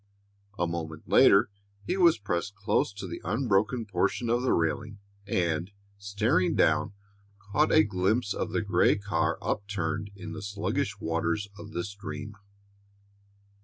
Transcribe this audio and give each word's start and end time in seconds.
A 0.57 0.65
moment 0.65 1.07
later 1.07 1.51
he 1.85 1.95
was 1.95 2.17
pressed 2.17 2.55
close 2.55 2.91
to 2.93 3.05
the 3.07 3.21
unbroken 3.23 3.85
portion 3.85 4.31
of 4.31 4.41
the 4.41 4.51
railing, 4.51 4.97
and, 5.27 5.69
staring 5.99 6.55
down, 6.55 6.93
caught 7.37 7.71
a 7.71 7.83
glimpse 7.83 8.33
of 8.33 8.49
the 8.49 8.63
gray 8.63 8.95
car 8.95 9.37
upturned 9.43 10.09
in 10.15 10.33
the 10.33 10.41
sluggish 10.41 10.99
waters 10.99 11.49
of 11.55 11.73
the 11.73 11.83
stream. 11.83 12.33